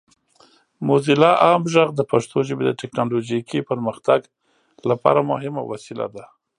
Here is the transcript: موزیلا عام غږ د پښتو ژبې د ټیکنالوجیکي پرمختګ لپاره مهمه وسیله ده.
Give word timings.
موزیلا 0.87 1.31
عام 1.45 1.61
غږ 1.73 1.89
د 1.95 2.01
پښتو 2.11 2.37
ژبې 2.47 2.63
د 2.65 2.71
ټیکنالوجیکي 2.81 3.59
پرمختګ 3.69 4.19
لپاره 4.89 5.27
مهمه 5.31 5.61
وسیله 5.71 6.05
ده. 6.15 6.23